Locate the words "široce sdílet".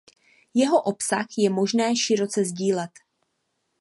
1.95-2.91